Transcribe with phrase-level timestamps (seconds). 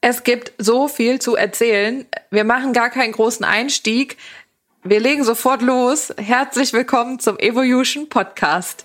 [0.00, 2.06] Es gibt so viel zu erzählen.
[2.30, 4.16] Wir machen gar keinen großen Einstieg.
[4.84, 6.14] Wir legen sofort los.
[6.16, 8.84] Herzlich willkommen zum Evolution Podcast.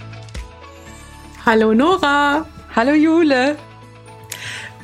[1.43, 2.45] Hallo Nora.
[2.75, 3.57] Hallo Jule.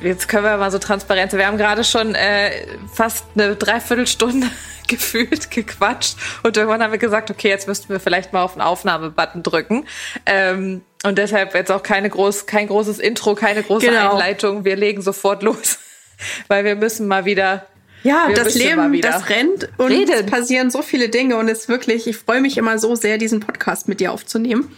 [0.02, 1.38] Jetzt können wir mal so transparent sein.
[1.38, 2.50] Wir haben gerade schon äh,
[2.92, 4.48] fast eine Dreiviertelstunde
[4.88, 8.62] gefühlt gequatscht und irgendwann haben wir gesagt, okay, jetzt müssten wir vielleicht mal auf den
[8.62, 9.86] Aufnahmebutton drücken.
[10.26, 14.12] Ähm, und deshalb jetzt auch keine groß, kein großes Intro, keine große genau.
[14.12, 14.64] Einleitung.
[14.64, 15.78] Wir legen sofort los,
[16.48, 17.66] weil wir müssen mal wieder
[18.02, 20.10] ja, das Leben, das rennt und reden.
[20.12, 23.16] es passieren so viele Dinge und es ist wirklich, ich freue mich immer so sehr,
[23.16, 24.74] diesen Podcast mit dir aufzunehmen.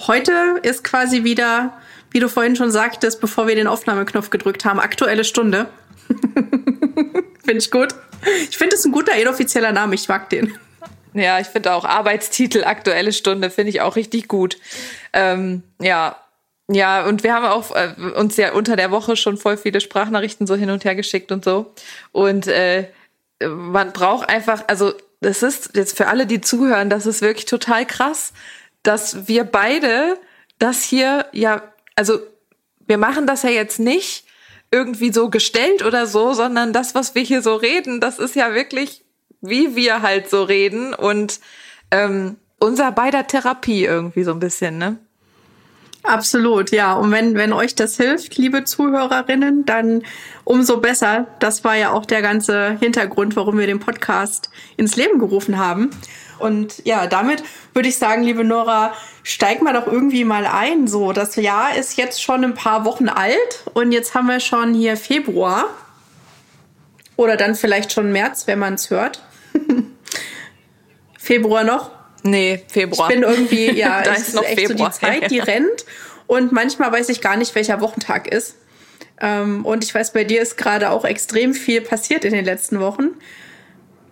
[0.00, 1.72] Heute ist quasi wieder,
[2.10, 5.68] wie du vorhin schon sagtest, bevor wir den Aufnahmeknopf gedrückt haben, aktuelle Stunde.
[7.44, 7.94] finde ich gut.
[8.50, 10.58] Ich finde es ein guter inoffizieller Name, ich mag den.
[11.14, 14.58] Ja, ich finde auch Arbeitstitel aktuelle Stunde finde ich auch richtig gut.
[15.14, 16.16] Ähm, ja,
[16.68, 20.46] ja, und wir haben auch äh, uns ja unter der Woche schon voll viele Sprachnachrichten
[20.46, 21.72] so hin und her geschickt und so.
[22.12, 22.88] Und äh,
[23.42, 27.86] man braucht einfach, also das ist jetzt für alle, die zuhören, das ist wirklich total
[27.86, 28.32] krass,
[28.86, 30.18] dass wir beide
[30.58, 31.62] das hier ja,
[31.94, 32.18] also
[32.86, 34.24] wir machen das ja jetzt nicht
[34.70, 38.54] irgendwie so gestellt oder so, sondern das, was wir hier so reden, das ist ja
[38.54, 39.04] wirklich,
[39.40, 41.40] wie wir halt so reden und
[41.90, 44.98] ähm, unser beider Therapie irgendwie so ein bisschen, ne?
[46.06, 46.94] Absolut, ja.
[46.94, 50.04] Und wenn, wenn euch das hilft, liebe Zuhörerinnen, dann
[50.44, 51.26] umso besser.
[51.40, 55.90] Das war ja auch der ganze Hintergrund, warum wir den Podcast ins Leben gerufen haben.
[56.38, 57.42] Und ja, damit
[57.74, 58.92] würde ich sagen, liebe Nora,
[59.24, 60.86] steig mal doch irgendwie mal ein.
[60.86, 64.74] So, das Jahr ist jetzt schon ein paar Wochen alt und jetzt haben wir schon
[64.74, 65.64] hier Februar.
[67.16, 69.22] Oder dann vielleicht schon März, wenn man es hört.
[71.18, 71.90] Februar noch?
[72.26, 73.08] Nee, Februar.
[73.08, 74.92] Ich bin irgendwie, ja, da ist noch echt Februar.
[74.92, 75.84] so die Zeit, die rennt.
[76.26, 78.56] Und manchmal weiß ich gar nicht, welcher Wochentag ist.
[79.20, 82.80] Ähm, und ich weiß, bei dir ist gerade auch extrem viel passiert in den letzten
[82.80, 83.10] Wochen.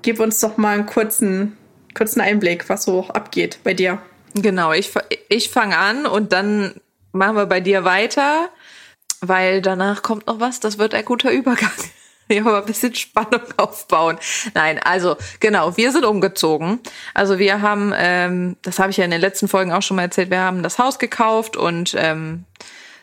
[0.03, 1.57] Gib uns doch mal einen kurzen
[1.95, 3.99] kurzen Einblick, was so abgeht bei dir.
[4.35, 4.93] Genau, ich,
[5.29, 6.81] ich fange an und dann
[7.13, 8.51] machen wir bei dir weiter,
[9.21, 11.71] weil danach kommt noch was, das wird ein guter Übergang.
[12.29, 14.19] Ja, aber ein bisschen Spannung aufbauen.
[14.55, 16.81] Nein, also genau, wir sind umgezogen.
[17.13, 20.05] Also wir haben, ähm, das habe ich ja in den letzten Folgen auch schon mal
[20.05, 22.45] erzählt, wir haben das Haus gekauft und ähm,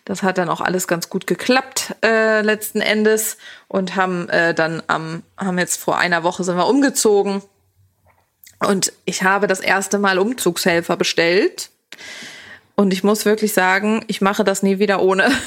[0.06, 3.38] das hat dann auch alles ganz gut geklappt äh, letzten Endes
[3.68, 7.44] und haben äh, dann am, haben jetzt vor einer Woche sind wir umgezogen
[8.62, 11.72] und ich habe das erste Mal Umzugshelfer bestellt.
[12.76, 15.32] Und ich muss wirklich sagen, ich mache das nie wieder ohne.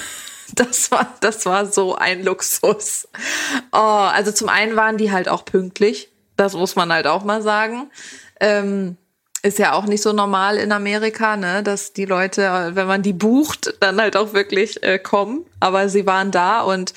[0.54, 3.08] Das war, das war so ein Luxus.
[3.72, 6.10] Oh, also zum einen waren die halt auch pünktlich.
[6.36, 7.90] Das muss man halt auch mal sagen.
[8.40, 8.96] Ähm,
[9.42, 13.12] ist ja auch nicht so normal in Amerika, ne, dass die Leute, wenn man die
[13.12, 15.44] bucht, dann halt auch wirklich äh, kommen.
[15.60, 16.94] Aber sie waren da und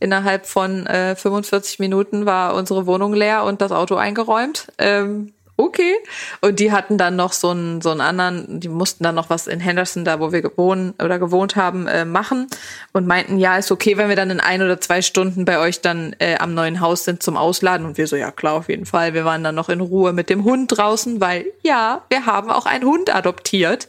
[0.00, 4.68] innerhalb von äh, 45 Minuten war unsere Wohnung leer und das Auto eingeräumt.
[4.78, 5.96] Ähm, okay.
[6.40, 9.46] Und die hatten dann noch so einen, so einen anderen, die mussten dann noch was
[9.46, 12.46] in Henderson, da wo wir gewohnt oder gewohnt haben, äh, machen
[12.92, 15.80] und meinten, ja, ist okay, wenn wir dann in ein oder zwei Stunden bei euch
[15.82, 17.86] dann äh, am neuen Haus sind zum Ausladen.
[17.86, 19.12] Und wir so, ja klar, auf jeden Fall.
[19.12, 22.64] Wir waren dann noch in Ruhe mit dem Hund draußen, weil ja, wir haben auch
[22.64, 23.88] einen Hund adoptiert.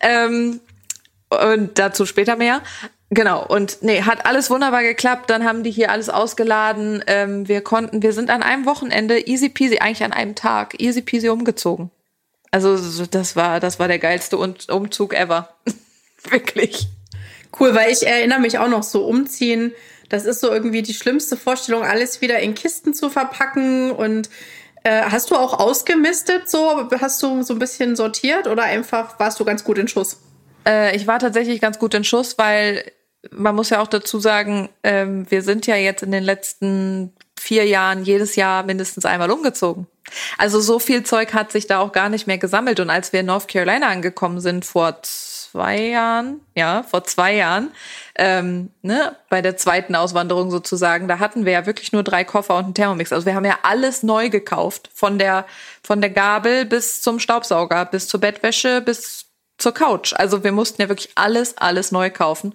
[0.00, 0.60] Ähm,
[1.28, 2.62] und dazu später mehr.
[3.10, 5.30] Genau, und nee, hat alles wunderbar geklappt.
[5.30, 7.04] Dann haben die hier alles ausgeladen.
[7.06, 11.02] Ähm, wir konnten, wir sind an einem Wochenende easy peasy, eigentlich an einem Tag, easy
[11.02, 11.90] peasy umgezogen.
[12.50, 15.54] Also das war, das war der geilste Umzug ever.
[16.30, 16.88] Wirklich.
[17.58, 19.72] Cool, weil ich erinnere mich auch noch so umziehen.
[20.08, 23.90] Das ist so irgendwie die schlimmste Vorstellung, alles wieder in Kisten zu verpacken.
[23.90, 24.28] Und
[24.82, 26.88] äh, hast du auch ausgemistet so?
[27.00, 30.20] Hast du so ein bisschen sortiert oder einfach warst du ganz gut in Schuss?
[30.66, 32.84] Äh, ich war tatsächlich ganz gut in Schuss, weil
[33.30, 37.66] man muss ja auch dazu sagen, ähm, wir sind ja jetzt in den letzten vier
[37.66, 39.86] Jahren jedes Jahr mindestens einmal umgezogen.
[40.38, 42.80] Also so viel Zeug hat sich da auch gar nicht mehr gesammelt.
[42.80, 47.70] Und als wir in North Carolina angekommen sind vor zwei Jahren, ja, vor zwei Jahren,
[48.16, 52.56] ähm, ne, bei der zweiten Auswanderung sozusagen, da hatten wir ja wirklich nur drei Koffer
[52.56, 53.12] und einen Thermomix.
[53.12, 54.90] Also wir haben ja alles neu gekauft.
[54.94, 55.46] Von der,
[55.82, 59.26] von der Gabel bis zum Staubsauger, bis zur Bettwäsche, bis
[59.64, 60.12] zur Couch.
[60.14, 62.54] Also wir mussten ja wirklich alles, alles neu kaufen.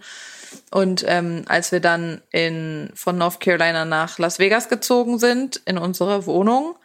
[0.71, 5.77] Und ähm, als wir dann in, von North Carolina nach Las Vegas gezogen sind, in
[5.77, 6.75] unsere Wohnung,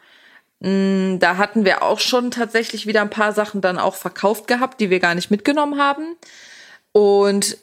[0.59, 4.47] mh, mm, da hatten wir auch schon tatsächlich wieder ein paar Sachen dann auch verkauft
[4.47, 6.15] gehabt, die wir gar nicht mitgenommen haben.
[6.91, 7.57] Und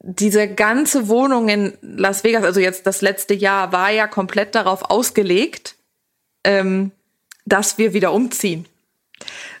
[0.00, 4.90] diese ganze Wohnung in Las Vegas, also jetzt das letzte Jahr, war ja komplett darauf
[4.90, 5.74] ausgelegt,
[6.44, 6.92] ähm,
[7.44, 8.66] dass wir wieder umziehen.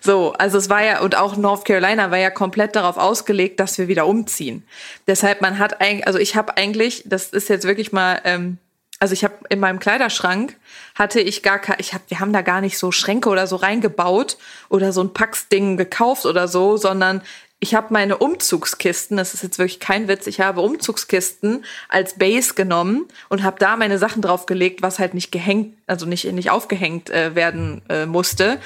[0.00, 3.78] So, also es war ja, und auch North Carolina war ja komplett darauf ausgelegt, dass
[3.78, 4.66] wir wieder umziehen.
[5.06, 8.58] Deshalb, man hat eigentlich, also ich habe eigentlich, das ist jetzt wirklich mal, ähm,
[8.98, 10.56] also ich habe in meinem Kleiderschrank
[10.94, 13.56] hatte ich gar kein, ich habe, wir haben da gar nicht so Schränke oder so
[13.56, 14.38] reingebaut
[14.68, 17.22] oder so ein Packsding gekauft oder so, sondern
[17.58, 22.52] ich habe meine Umzugskisten, das ist jetzt wirklich kein Witz, ich habe Umzugskisten als Base
[22.54, 27.08] genommen und habe da meine Sachen draufgelegt, was halt nicht gehängt, also nicht nicht aufgehängt
[27.08, 28.60] äh, werden äh, musste.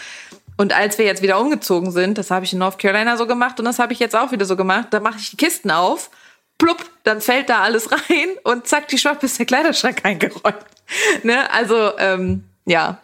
[0.61, 3.59] Und als wir jetzt wieder umgezogen sind, das habe ich in North Carolina so gemacht
[3.59, 6.11] und das habe ich jetzt auch wieder so gemacht, da mache ich die Kisten auf,
[6.59, 10.67] plupp, dann fällt da alles rein und zack, die Schwapp ist der Kleiderschrank eingeräumt.
[11.23, 11.51] ne?
[11.51, 13.01] Also, ähm, ja,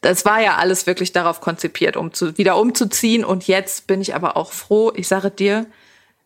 [0.00, 3.22] das war ja alles wirklich darauf konzipiert, um zu, wieder umzuziehen.
[3.22, 5.66] Und jetzt bin ich aber auch froh, ich sage dir,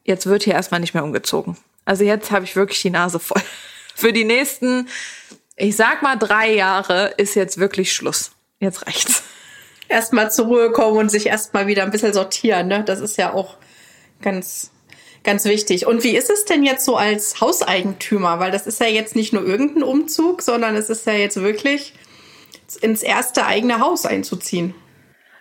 [0.05, 1.57] jetzt wird hier erstmal nicht mehr umgezogen.
[1.87, 3.43] Also jetzt habe ich wirklich die Nase voll.
[3.97, 4.89] Für die nächsten,
[5.57, 8.31] ich sag mal, drei Jahre ist jetzt wirklich Schluss.
[8.61, 9.25] Jetzt reicht's
[9.89, 12.69] erstmal zur Ruhe kommen und sich erstmal wieder ein bisschen sortieren.
[12.69, 12.85] Ne?
[12.85, 13.57] Das ist ja auch
[14.23, 14.71] ganz,
[15.25, 15.87] ganz wichtig.
[15.87, 18.39] Und wie ist es denn jetzt so als Hauseigentümer?
[18.39, 21.95] Weil das ist ja jetzt nicht nur irgendein Umzug, sondern es ist ja jetzt wirklich
[22.81, 24.75] ins erste eigene Haus einzuziehen.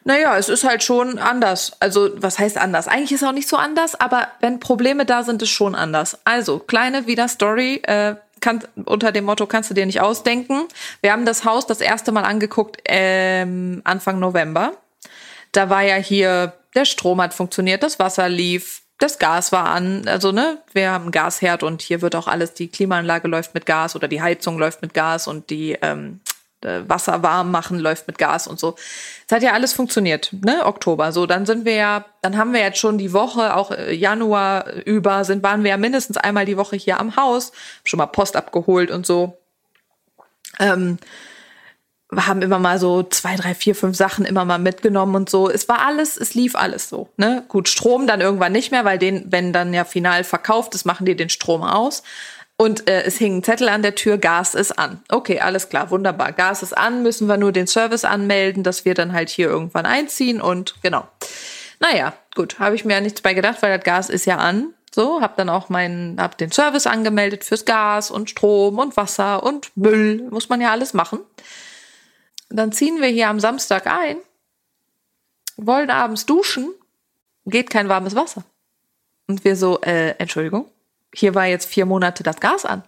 [0.08, 1.74] Naja, es ist halt schon anders.
[1.82, 2.88] Also, was heißt anders?
[2.88, 6.20] Eigentlich ist es auch nicht so anders, aber wenn Probleme da sind, ist schon anders.
[6.24, 7.82] Also, kleine wieder Story.
[7.84, 10.66] Äh, kann, unter dem Motto kannst du dir nicht ausdenken.
[11.02, 14.74] Wir haben das Haus das erste Mal angeguckt ähm, Anfang November.
[15.52, 20.08] Da war ja hier, der Strom hat funktioniert, das Wasser lief, das Gas war an.
[20.08, 23.96] Also, ne, wir haben Gasherd und hier wird auch alles, die Klimaanlage läuft mit Gas
[23.96, 28.18] oder die Heizung läuft mit Gas und die ähm, äh, Wasser warm machen läuft mit
[28.18, 28.76] Gas und so.
[29.28, 30.66] Es hat ja alles funktioniert, ne?
[30.66, 31.12] Oktober.
[31.12, 34.74] So, dann sind wir ja, dann haben wir jetzt schon die Woche, auch äh, Januar
[34.86, 37.52] über, sind, waren wir ja mindestens einmal die Woche hier am Haus,
[37.84, 39.38] schon mal Post abgeholt und so.
[40.60, 40.98] Ähm,
[42.10, 45.50] wir haben immer mal so zwei, drei, vier, fünf Sachen immer mal mitgenommen und so.
[45.50, 47.10] Es war alles, es lief alles so.
[47.18, 47.44] Ne?
[47.50, 51.06] Gut, Strom dann irgendwann nicht mehr, weil den, wenn dann ja final verkauft ist, machen
[51.06, 52.04] die den Strom aus.
[52.60, 55.02] Und äh, es hing ein Zettel an der Tür, Gas ist an.
[55.10, 56.32] Okay, alles klar, wunderbar.
[56.32, 59.86] Gas ist an, müssen wir nur den Service anmelden, dass wir dann halt hier irgendwann
[59.86, 61.08] einziehen und genau.
[61.80, 64.74] Naja, gut, habe ich mir ja nichts bei gedacht, weil das Gas ist ja an.
[64.94, 69.44] So, hab dann auch meinen, hab den Service angemeldet fürs Gas und Strom und Wasser
[69.44, 71.20] und Müll, muss man ja alles machen.
[72.50, 74.18] Dann ziehen wir hier am Samstag ein,
[75.58, 76.74] wollen abends duschen,
[77.46, 78.44] geht kein warmes Wasser.
[79.28, 80.66] Und wir so, äh, Entschuldigung,
[81.14, 82.84] hier war jetzt vier Monate das Gas an.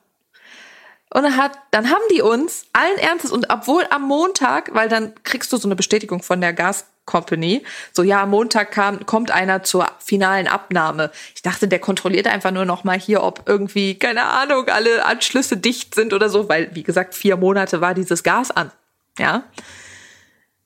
[1.11, 5.13] Und dann, hat, dann haben die uns allen Ernstes und obwohl am Montag, weil dann
[5.23, 9.31] kriegst du so eine Bestätigung von der Gas Company, so ja, am Montag kam, kommt
[9.31, 11.09] einer zur finalen Abnahme.
[11.33, 15.57] Ich dachte, der kontrolliert einfach nur noch mal hier, ob irgendwie, keine Ahnung, alle Anschlüsse
[15.57, 18.71] dicht sind oder so, weil, wie gesagt, vier Monate war dieses Gas an.
[19.17, 19.43] Ja.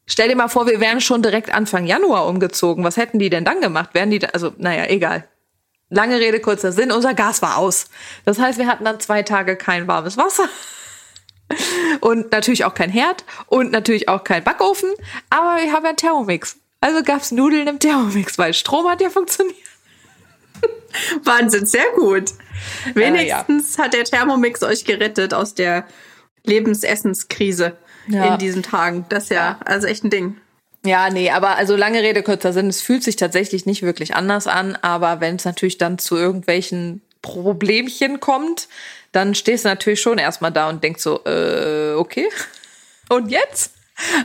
[0.06, 2.84] Stell dir mal vor, wir wären schon direkt Anfang Januar umgezogen.
[2.84, 3.92] Was hätten die denn dann gemacht?
[3.94, 5.25] Wären die, da, also, naja, egal.
[5.94, 7.86] Lange Rede, kurzer Sinn, unser Gas war aus.
[8.26, 10.50] Das heißt, wir hatten dann zwei Tage kein warmes Wasser.
[12.02, 14.90] Und natürlich auch kein Herd und natürlich auch kein Backofen,
[15.30, 16.58] aber wir haben ja einen Thermomix.
[16.82, 19.56] Also gab es Nudeln im Thermomix, weil Strom hat ja funktioniert.
[21.24, 22.32] Wahnsinn, sehr gut.
[22.96, 23.84] Wenigstens äh, ja.
[23.84, 25.86] hat der Thermomix euch gerettet aus der
[26.44, 28.34] Lebensessenskrise ja.
[28.34, 29.06] in diesen Tagen.
[29.10, 30.38] Das ist ja also echt ein Ding.
[30.86, 34.48] Ja, nee, aber also lange Rede, kurzer Sinn, es fühlt sich tatsächlich nicht wirklich anders
[34.48, 38.68] an, aber wenn es natürlich dann zu irgendwelchen Problemchen kommt,
[39.13, 42.28] dann stehst du natürlich schon erstmal da und denkst so, äh, okay,
[43.10, 43.75] und jetzt?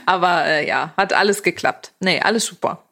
[0.07, 1.93] Aber äh, ja, hat alles geklappt.
[2.01, 2.85] Nee, alles super.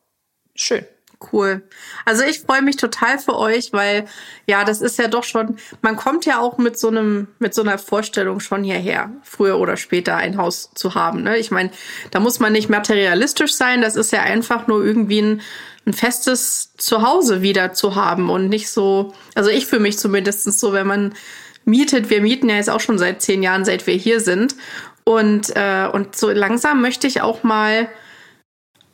[0.54, 0.86] Schön.
[1.32, 1.62] Cool.
[2.04, 4.04] Also ich freue mich total für euch, weil
[4.46, 7.62] ja, das ist ja doch schon, man kommt ja auch mit so einem, mit so
[7.62, 11.22] einer Vorstellung schon hierher, früher oder später ein Haus zu haben.
[11.22, 11.38] Ne?
[11.38, 11.70] Ich meine,
[12.10, 15.40] da muss man nicht materialistisch sein, das ist ja einfach nur irgendwie ein,
[15.86, 20.72] ein festes Zuhause wieder zu haben und nicht so, also ich für mich zumindest so,
[20.74, 21.14] wenn man
[21.64, 24.54] mietet, wir mieten ja jetzt auch schon seit zehn Jahren, seit wir hier sind.
[25.04, 27.88] Und, äh, und so langsam möchte ich auch mal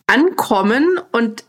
[0.06, 1.44] ankommen und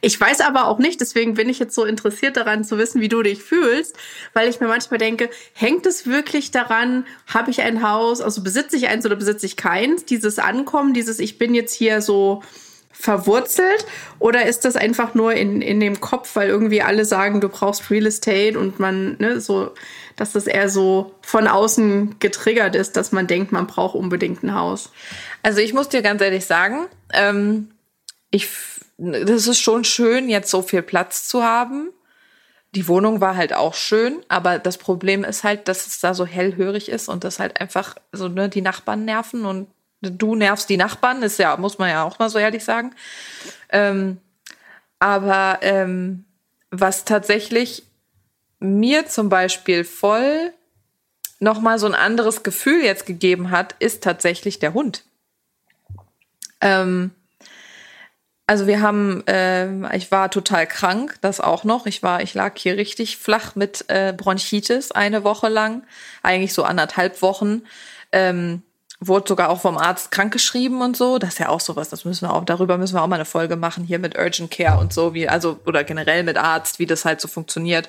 [0.00, 3.08] ich weiß aber auch nicht, deswegen bin ich jetzt so interessiert daran zu wissen, wie
[3.08, 3.96] du dich fühlst,
[4.32, 8.76] weil ich mir manchmal denke, hängt es wirklich daran, habe ich ein Haus, also besitze
[8.76, 12.42] ich eins oder besitze ich keins, dieses Ankommen, dieses ich bin jetzt hier so
[13.00, 13.86] verwurzelt
[14.18, 17.90] oder ist das einfach nur in, in dem Kopf, weil irgendwie alle sagen, du brauchst
[17.90, 19.70] Real Estate und man, ne, so,
[20.16, 24.54] dass das eher so von außen getriggert ist, dass man denkt, man braucht unbedingt ein
[24.54, 24.92] Haus?
[25.42, 27.70] Also ich muss dir ganz ehrlich sagen, ähm,
[28.30, 28.46] ich
[29.00, 31.90] das ist schon schön, jetzt so viel Platz zu haben.
[32.74, 36.26] Die Wohnung war halt auch schön, aber das Problem ist halt, dass es da so
[36.26, 39.68] hellhörig ist und das halt einfach so ne, die Nachbarn nerven und
[40.02, 42.94] du nervst die Nachbarn, ist ja, muss man ja auch mal so ehrlich sagen.
[43.70, 44.18] Ähm,
[44.98, 46.24] aber ähm,
[46.70, 47.82] was tatsächlich
[48.60, 50.52] mir zum Beispiel voll
[51.38, 55.04] nochmal so ein anderes Gefühl jetzt gegeben hat, ist tatsächlich der Hund.
[56.60, 57.12] Ähm,
[58.50, 61.86] also wir haben, äh, ich war total krank, das auch noch.
[61.86, 65.84] Ich war, ich lag hier richtig flach mit äh, Bronchitis eine Woche lang,
[66.24, 67.62] eigentlich so anderthalb Wochen.
[68.10, 68.62] Ähm,
[68.98, 71.18] wurde sogar auch vom Arzt krankgeschrieben und so.
[71.18, 73.24] Das ist ja auch sowas, das müssen wir auch, darüber müssen wir auch mal eine
[73.24, 76.86] Folge machen, hier mit Urgent Care und so, wie, also, oder generell mit Arzt, wie
[76.86, 77.88] das halt so funktioniert.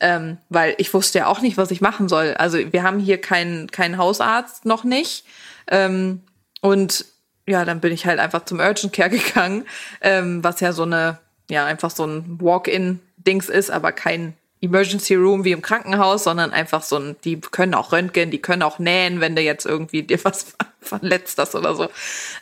[0.00, 2.34] Ähm, weil ich wusste ja auch nicht, was ich machen soll.
[2.34, 5.24] Also wir haben hier keinen keinen Hausarzt noch nicht.
[5.68, 6.22] Ähm,
[6.60, 7.04] und
[7.46, 9.66] ja, dann bin ich halt einfach zum Urgent Care gegangen,
[10.00, 11.18] ähm, was ja so eine,
[11.50, 16.84] ja, einfach so ein Walk-in-Dings ist, aber kein Emergency Room wie im Krankenhaus, sondern einfach
[16.84, 20.24] so ein, die können auch röntgen, die können auch nähen, wenn du jetzt irgendwie dir
[20.24, 21.88] was verletzt hast oder so.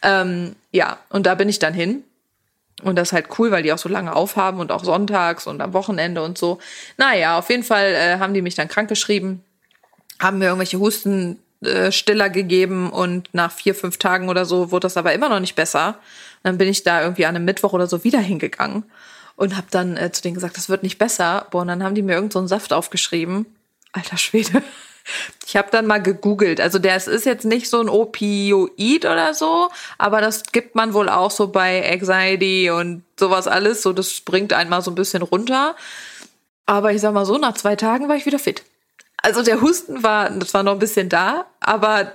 [0.03, 2.05] Ähm, ja, und da bin ich dann hin.
[2.83, 5.61] Und das ist halt cool, weil die auch so lange aufhaben und auch sonntags und
[5.61, 6.59] am Wochenende und so.
[6.97, 9.43] Naja, auf jeden Fall äh, haben die mich dann krankgeschrieben,
[10.19, 14.87] haben mir irgendwelche Husten äh, Stiller gegeben und nach vier, fünf Tagen oder so wurde
[14.87, 15.89] das aber immer noch nicht besser.
[15.89, 18.85] Und dann bin ich da irgendwie an einem Mittwoch oder so wieder hingegangen
[19.37, 21.47] und habe dann äh, zu denen gesagt, das wird nicht besser.
[21.51, 23.47] Boah, und dann haben die mir irgendeinen so Saft aufgeschrieben.
[23.93, 24.63] Alter Schwede.
[25.47, 26.61] Ich habe dann mal gegoogelt.
[26.61, 31.09] Also der ist jetzt nicht so ein Opioid oder so, aber das gibt man wohl
[31.09, 33.83] auch so bei Anxiety und sowas alles.
[33.83, 35.75] So, das bringt einmal so ein bisschen runter.
[36.67, 38.63] Aber ich sag mal so, nach zwei Tagen war ich wieder fit.
[39.23, 42.13] Also der Husten war, das war noch ein bisschen da, aber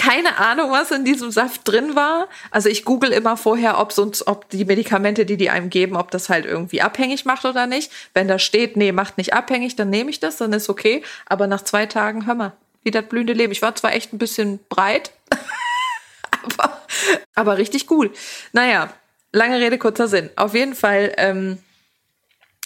[0.00, 2.26] keine Ahnung, was in diesem Saft drin war.
[2.50, 6.10] Also ich google immer vorher, ob sonst, ob die Medikamente, die die einem geben, ob
[6.10, 7.92] das halt irgendwie abhängig macht oder nicht.
[8.14, 11.02] Wenn da steht, nee, macht nicht abhängig, dann nehme ich das, dann ist okay.
[11.26, 12.52] Aber nach zwei Tagen, hör mal,
[12.82, 13.52] wie das blühende Leben.
[13.52, 15.12] Ich war zwar echt ein bisschen breit,
[16.42, 16.80] aber,
[17.34, 18.10] aber richtig cool.
[18.52, 18.94] Naja,
[19.32, 20.30] lange Rede, kurzer Sinn.
[20.36, 21.58] Auf jeden Fall ähm,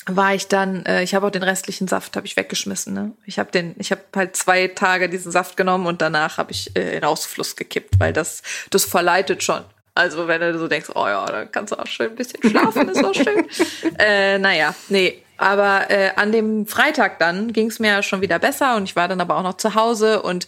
[0.06, 2.92] war ich dann, äh, ich habe auch den restlichen Saft habe ich weggeschmissen.
[2.92, 3.12] Ne?
[3.24, 6.76] Ich habe den, ich habe halt zwei Tage diesen Saft genommen und danach habe ich
[6.76, 9.62] äh, in Ausfluss gekippt, weil das das verleitet schon.
[9.94, 12.88] Also wenn du so denkst, oh ja, dann kannst du auch schön ein bisschen schlafen,
[12.88, 13.46] ist auch schön.
[13.98, 15.22] äh, naja, nee.
[15.36, 18.96] Aber äh, an dem Freitag dann ging es mir ja schon wieder besser und ich
[18.96, 20.46] war dann aber auch noch zu Hause und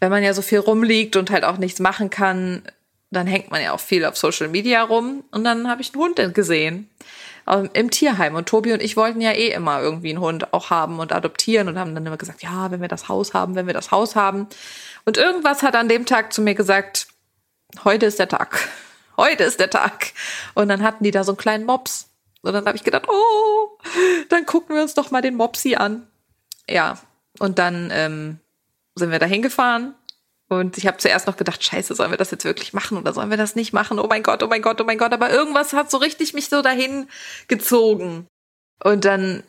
[0.00, 2.62] wenn man ja so viel rumliegt und halt auch nichts machen kann,
[3.10, 6.02] dann hängt man ja auch viel auf Social Media rum und dann habe ich einen
[6.02, 6.88] Hund gesehen
[7.46, 8.34] im Tierheim.
[8.34, 11.68] Und Tobi und ich wollten ja eh immer irgendwie einen Hund auch haben und adoptieren
[11.68, 14.16] und haben dann immer gesagt, ja, wenn wir das Haus haben, wenn wir das Haus
[14.16, 14.48] haben.
[15.04, 17.08] Und irgendwas hat an dem Tag zu mir gesagt,
[17.84, 18.68] heute ist der Tag.
[19.16, 20.12] Heute ist der Tag.
[20.54, 22.08] Und dann hatten die da so einen kleinen Mops.
[22.42, 23.78] Und dann habe ich gedacht, oh,
[24.28, 26.08] dann gucken wir uns doch mal den Mopsi an.
[26.68, 26.98] Ja,
[27.38, 28.40] und dann ähm,
[28.96, 29.94] sind wir da hingefahren
[30.60, 33.30] und ich habe zuerst noch gedacht, scheiße, sollen wir das jetzt wirklich machen oder sollen
[33.30, 33.98] wir das nicht machen?
[33.98, 35.12] Oh mein Gott, oh mein Gott, oh mein Gott.
[35.12, 37.08] Aber irgendwas hat so richtig mich so dahin
[37.48, 38.26] gezogen.
[38.82, 39.42] Und dann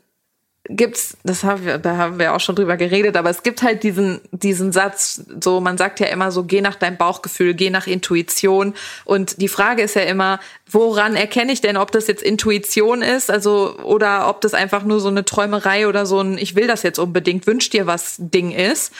[0.67, 3.83] gibt's, das haben wir, da haben wir auch schon drüber geredet, aber es gibt halt
[3.83, 7.85] diesen, diesen Satz, so, man sagt ja immer so, geh nach deinem Bauchgefühl, geh nach
[7.87, 8.73] Intuition.
[9.03, 13.29] Und die Frage ist ja immer, woran erkenne ich denn, ob das jetzt Intuition ist,
[13.29, 16.81] also, oder ob das einfach nur so eine Träumerei oder so ein, ich will das
[16.81, 18.91] jetzt unbedingt, wünsch dir was Ding ist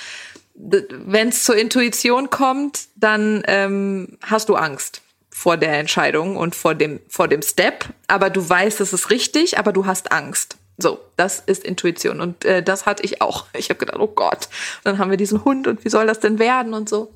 [0.56, 6.76] wenn es zur Intuition kommt, dann ähm, hast du Angst vor der Entscheidung und vor
[6.76, 10.58] dem, vor dem Step, aber du weißt, es ist richtig, aber du hast Angst.
[10.78, 13.46] So, das ist Intuition und äh, das hatte ich auch.
[13.54, 14.48] Ich habe gedacht, oh Gott,
[14.84, 17.14] dann haben wir diesen Hund und wie soll das denn werden und so.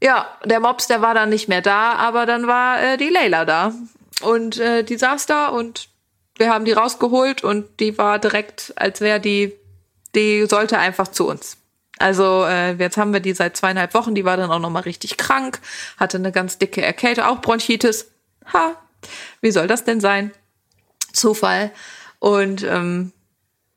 [0.00, 3.44] Ja, der Mops, der war dann nicht mehr da, aber dann war äh, die Leila
[3.44, 3.74] da
[4.22, 5.88] und äh, die saß da und
[6.36, 9.54] wir haben die rausgeholt und die war direkt, als wäre die,
[10.14, 11.56] die sollte einfach zu uns.
[11.98, 15.16] Also äh, jetzt haben wir die seit zweieinhalb Wochen, die war dann auch nochmal richtig
[15.16, 15.60] krank,
[15.96, 18.10] hatte eine ganz dicke Erkältung, auch Bronchitis.
[18.52, 18.76] Ha,
[19.40, 20.32] wie soll das denn sein?
[21.12, 21.72] Zufall.
[22.18, 23.12] Und ähm,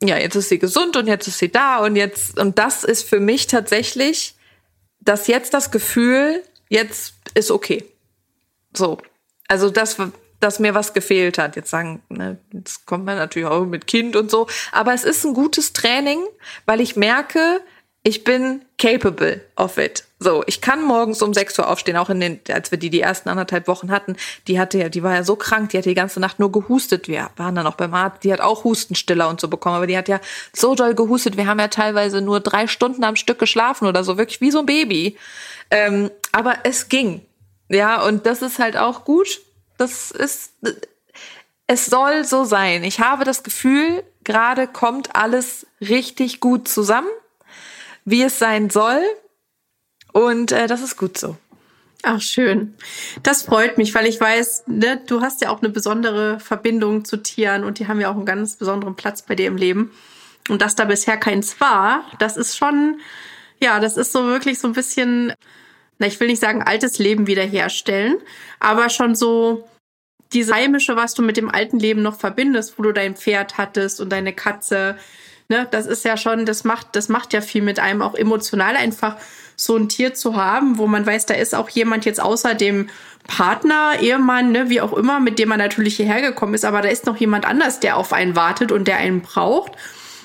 [0.04, 3.08] ja, jetzt ist sie gesund und jetzt ist sie da und jetzt, und das ist
[3.08, 4.36] für mich tatsächlich
[5.02, 7.84] dass jetzt das Gefühl, jetzt ist okay.
[8.74, 9.00] So.
[9.48, 9.98] Also das,
[10.40, 11.56] dass mir was gefehlt hat.
[11.56, 14.48] Jetzt sagen, ne, jetzt kommt man natürlich auch mit Kind und so.
[14.72, 16.20] Aber es ist ein gutes Training,
[16.66, 17.62] weil ich merke,
[18.04, 20.06] ich bin capable of it.
[20.18, 23.02] So, ich kann morgens um 6 Uhr aufstehen, auch in den, als wir die die
[23.02, 24.16] ersten anderthalb Wochen hatten,
[24.48, 27.08] die hatte ja, die war ja so krank, die hatte die ganze Nacht nur gehustet.
[27.08, 29.98] Wir waren dann auch beim Arzt, die hat auch Hustenstiller und so bekommen, aber die
[29.98, 30.20] hat ja
[30.54, 31.38] so doll gehustet.
[31.38, 34.60] Wir haben ja teilweise nur drei Stunden am Stück geschlafen oder so, wirklich wie so
[34.60, 35.18] ein Baby.
[35.70, 37.22] Ähm, aber es ging.
[37.70, 39.42] Ja, und das ist halt auch gut.
[39.78, 40.54] Das ist,
[41.68, 42.84] es soll so sein.
[42.84, 47.08] Ich habe das Gefühl, gerade kommt alles richtig gut zusammen
[48.06, 49.02] wie es sein soll.
[50.14, 51.38] Und äh, das ist gut so.
[52.04, 52.76] Ach, schön.
[53.22, 57.18] Das freut mich, weil ich weiß, ne, du hast ja auch eine besondere Verbindung zu
[57.18, 59.92] Tieren und die haben ja auch einen ganz besonderen Platz bei dir im Leben.
[60.50, 63.00] Und dass da bisher keins war, das ist schon,
[63.62, 65.34] ja, das ist so wirklich so ein bisschen,
[66.00, 68.18] na, ich will nicht sagen altes Leben wiederherstellen,
[68.60, 69.68] aber schon so
[70.34, 74.02] diese heimische, was du mit dem alten Leben noch verbindest, wo du dein Pferd hattest
[74.02, 74.98] und deine Katze,
[75.52, 78.78] Ne, das ist ja schon, das macht, das macht ja viel mit einem auch emotional
[78.78, 79.18] einfach
[79.58, 82.88] so ein Tier zu haben, wo man weiß, da ist auch jemand jetzt außer dem
[83.28, 86.88] Partner, Ehemann, ne, wie auch immer, mit dem man natürlich hierher gekommen ist, aber da
[86.88, 89.74] ist noch jemand anders, der auf einen wartet und der einen braucht.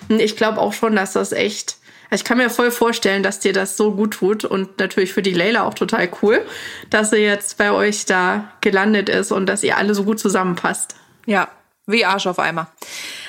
[0.09, 1.79] Und ich glaube auch schon, dass das echt,
[2.09, 5.23] also ich kann mir voll vorstellen, dass dir das so gut tut und natürlich für
[5.23, 6.41] die Leila auch total cool,
[6.89, 10.95] dass sie jetzt bei euch da gelandet ist und dass ihr alle so gut zusammenpasst.
[11.27, 11.49] Ja,
[11.85, 12.69] wie Arsch auf Eimer.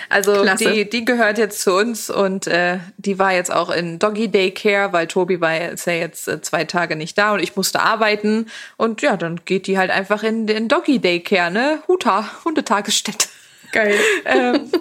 [0.09, 4.29] Also die, die gehört jetzt zu uns und äh, die war jetzt auch in Doggy
[4.29, 7.81] Daycare, weil Tobi war ist ja jetzt äh, zwei Tage nicht da und ich musste
[7.81, 8.47] arbeiten.
[8.77, 11.79] Und ja, dann geht die halt einfach in den Doggy Daycare, ne?
[11.87, 13.27] Huta, Hundetagesstätte.
[13.71, 13.95] Geil.
[14.25, 14.71] ähm,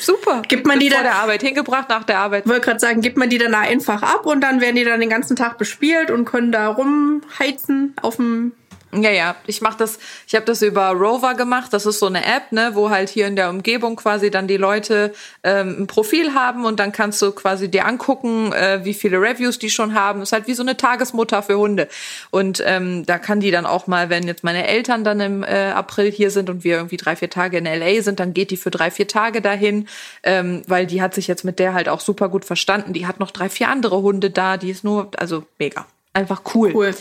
[0.00, 0.42] super.
[0.48, 2.48] Gibt man die dann vor der Arbeit hingebracht, nach der Arbeit.
[2.48, 5.10] Wollte gerade sagen, gibt man die dann einfach ab und dann werden die dann den
[5.10, 8.52] ganzen Tag bespielt und können da rumheizen auf dem
[8.92, 11.72] ja, ja, ich mach das, ich habe das über Rover gemacht.
[11.72, 14.56] Das ist so eine App, ne, wo halt hier in der Umgebung quasi dann die
[14.56, 15.12] Leute
[15.44, 19.60] ähm, ein Profil haben und dann kannst du quasi dir angucken, äh, wie viele Reviews
[19.60, 20.20] die schon haben.
[20.20, 21.88] Das ist halt wie so eine Tagesmutter für Hunde.
[22.30, 25.70] Und ähm, da kann die dann auch mal, wenn jetzt meine Eltern dann im äh,
[25.70, 28.56] April hier sind und wir irgendwie drei, vier Tage in LA sind, dann geht die
[28.56, 29.86] für drei, vier Tage dahin,
[30.24, 32.92] ähm, weil die hat sich jetzt mit der halt auch super gut verstanden.
[32.92, 35.86] Die hat noch drei, vier andere Hunde da, die ist nur, also mega.
[36.12, 36.72] Einfach cool.
[36.74, 36.94] Cool.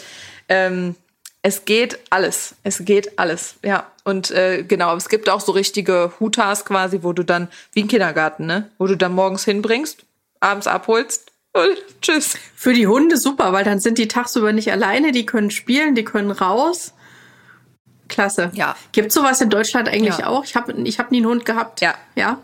[0.48, 0.96] Ähm,
[1.50, 2.54] es geht alles.
[2.62, 3.56] Es geht alles.
[3.66, 3.88] Ja.
[4.04, 7.88] Und äh, genau, es gibt auch so richtige Hutas quasi, wo du dann, wie ein
[7.88, 8.70] Kindergarten, ne?
[8.78, 10.06] Wo du dann morgens hinbringst,
[10.40, 12.38] abends abholst und tschüss.
[12.56, 16.04] Für die Hunde super, weil dann sind die tagsüber nicht alleine, die können spielen, die
[16.04, 16.94] können raus.
[18.10, 18.52] Klasse.
[18.54, 18.76] Ja.
[18.92, 20.28] Gibt sowas in Deutschland eigentlich ja.
[20.28, 20.44] auch?
[20.44, 21.82] Ich habe ich hab nie einen Hund gehabt.
[21.82, 21.96] Ja.
[22.16, 22.38] Ja.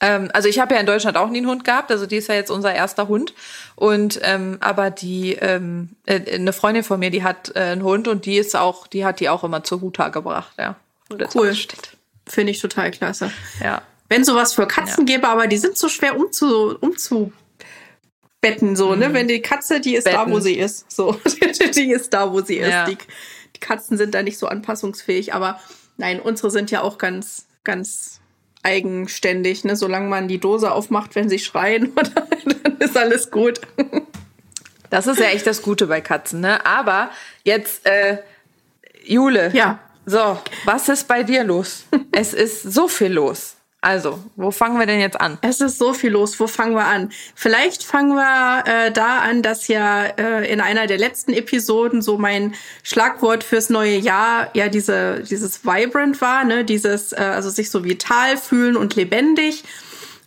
[0.00, 2.28] Ähm, also ich habe ja in Deutschland auch nie einen Hund gehabt, also die ist
[2.28, 3.34] ja jetzt unser erster Hund.
[3.76, 8.08] Und ähm, aber die ähm, äh, eine Freundin von mir, die hat äh, einen Hund
[8.08, 10.76] und die ist auch, die hat die auch immer zur Huta gebracht, ja.
[11.34, 11.54] Cool.
[12.26, 13.32] Finde ich total klasse.
[13.62, 13.82] Ja.
[14.08, 15.16] Wenn sowas für Katzen ja.
[15.16, 17.32] gäbe, aber die sind so schwer umzu, umzubetten,
[18.76, 18.94] so, ne?
[18.94, 19.00] mhm.
[19.00, 19.14] ne?
[19.14, 20.18] Wenn die Katze, die ist Betten.
[20.18, 20.90] da, wo sie ist.
[20.90, 21.20] So,
[21.74, 22.70] die ist da, wo sie ist.
[22.70, 22.86] Ja.
[22.86, 22.96] Die,
[23.56, 25.60] die Katzen sind da nicht so anpassungsfähig, aber
[25.96, 28.19] nein, unsere sind ja auch ganz, ganz
[28.62, 29.76] eigenständig, ne?
[29.76, 33.60] Solange man die Dose aufmacht, wenn sie schreien, dann ist alles gut.
[34.90, 36.64] Das ist ja echt das Gute bei Katzen, ne?
[36.66, 37.10] Aber
[37.44, 38.18] jetzt, äh,
[39.04, 39.50] Jule.
[39.54, 39.78] Ja.
[40.06, 41.84] So, was ist bei dir los?
[42.12, 43.56] es ist so viel los.
[43.82, 45.38] Also, wo fangen wir denn jetzt an?
[45.40, 46.38] Es ist so viel los.
[46.38, 47.10] Wo fangen wir an?
[47.34, 52.18] Vielleicht fangen wir äh, da an, dass ja äh, in einer der letzten Episoden so
[52.18, 57.70] mein Schlagwort fürs neue Jahr ja diese dieses vibrant war, ne, dieses äh, also sich
[57.70, 59.64] so vital fühlen und lebendig.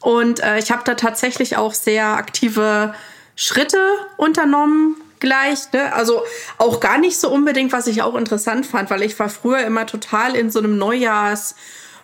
[0.02, 2.96] Und äh, ich habe da tatsächlich auch sehr aktive
[3.36, 3.78] Schritte
[4.18, 5.72] unternommen gleich.
[5.74, 5.94] Ne?
[5.94, 6.24] Also
[6.58, 9.86] auch gar nicht so unbedingt, was ich auch interessant fand, weil ich war früher immer
[9.86, 11.56] total in so einem Neujahrs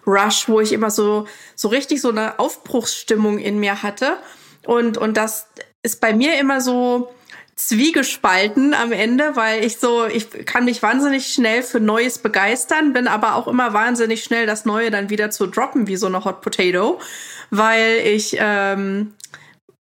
[0.06, 4.18] Rush, wo ich immer so, so richtig so eine Aufbruchsstimmung in mir hatte.
[4.66, 5.48] Und, und das
[5.84, 7.12] ist bei mir immer so
[7.56, 13.08] zwiegespalten am Ende, weil ich so, ich kann mich wahnsinnig schnell für Neues begeistern, bin
[13.08, 16.42] aber auch immer wahnsinnig schnell das Neue dann wieder zu droppen, wie so eine Hot
[16.42, 17.02] Potato,
[17.50, 19.14] weil ich ähm,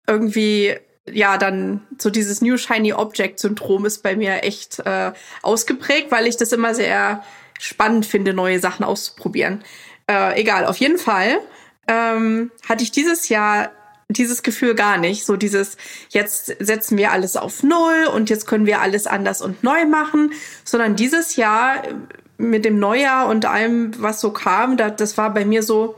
[0.07, 0.75] irgendwie
[1.11, 6.27] ja, dann so dieses New Shiny Object Syndrom ist bei mir echt äh, ausgeprägt, weil
[6.27, 7.23] ich das immer sehr
[7.59, 9.63] spannend finde, neue Sachen auszuprobieren.
[10.09, 11.39] Äh, egal, auf jeden Fall
[11.87, 13.71] ähm, hatte ich dieses Jahr
[14.09, 15.25] dieses Gefühl gar nicht.
[15.25, 15.77] So dieses,
[16.09, 20.31] jetzt setzen wir alles auf Null und jetzt können wir alles anders und neu machen,
[20.63, 21.93] sondern dieses Jahr äh,
[22.37, 25.95] mit dem Neujahr und allem, was so kam, das, das war bei mir so,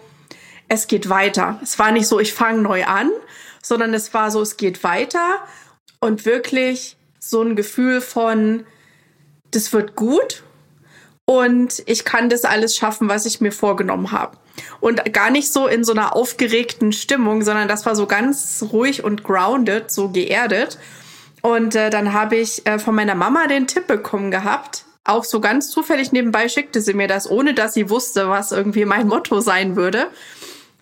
[0.70, 1.60] es geht weiter.
[1.62, 3.12] Es war nicht so, ich fange neu an,
[3.62, 5.42] sondern es war so, es geht weiter
[6.00, 8.66] und wirklich so ein Gefühl von,
[9.52, 10.44] das wird gut
[11.30, 14.36] und ich kann das alles schaffen, was ich mir vorgenommen habe.
[14.80, 19.04] Und gar nicht so in so einer aufgeregten Stimmung, sondern das war so ganz ruhig
[19.04, 20.80] und grounded, so geerdet.
[21.44, 24.86] Und äh, dann habe ich äh, von meiner Mama den Tipp bekommen gehabt.
[25.04, 28.86] Auch so ganz zufällig nebenbei schickte sie mir das, ohne dass sie wusste, was irgendwie
[28.86, 30.08] mein Motto sein würde.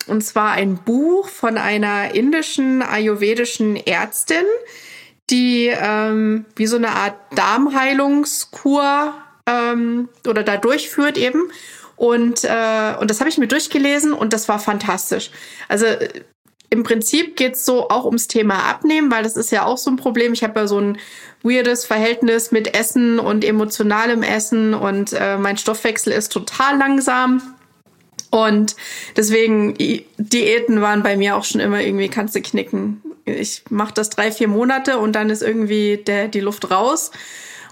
[0.06, 4.46] Und zwar ein Buch von einer indischen ayurvedischen Ärztin,
[5.28, 9.12] die ähm, wie so eine Art Darmheilungskur
[9.48, 11.50] ähm, oder da durchführt eben.
[11.96, 15.30] Und, äh, und das habe ich mir durchgelesen und das war fantastisch.
[15.68, 15.86] Also
[16.70, 19.96] im Prinzip geht's so auch ums Thema Abnehmen, weil das ist ja auch so ein
[19.96, 20.32] Problem.
[20.32, 20.98] Ich habe ja so ein
[21.42, 27.42] weirdes Verhältnis mit Essen und emotionalem Essen und äh, mein Stoffwechsel ist total langsam.
[28.30, 28.76] Und
[29.16, 29.74] deswegen,
[30.18, 33.02] Diäten waren bei mir auch schon immer irgendwie, kannst du knicken.
[33.24, 37.10] Ich mache das drei, vier Monate und dann ist irgendwie der, die Luft raus.